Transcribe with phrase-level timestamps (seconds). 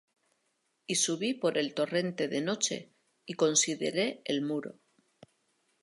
[0.87, 2.91] Y subí por el torrente de noche,
[3.27, 4.79] y consideré el muro.